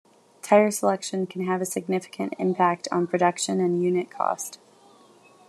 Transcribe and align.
Tire 0.41 0.71
selection 0.71 1.27
can 1.27 1.45
have 1.45 1.61
a 1.61 1.65
significant 1.65 2.33
impact 2.39 2.87
on 2.91 3.05
production 3.05 3.59
and 3.61 3.83
unit 3.83 4.09
cost. 4.09 4.57